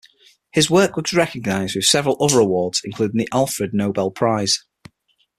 His 0.51 0.67
work 0.67 0.97
was 0.97 1.13
recognized 1.13 1.75
with 1.75 1.85
several 1.85 2.17
other 2.19 2.39
awards 2.39 2.81
including 2.83 3.19
the 3.19 3.29
Alfred 3.31 3.71
Noble 3.71 4.09
Prize. 4.09 4.65